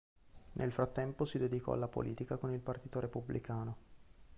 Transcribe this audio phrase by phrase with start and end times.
[0.53, 3.77] Nel frattempo si dedicò alla politica con il Partito Repubblicano.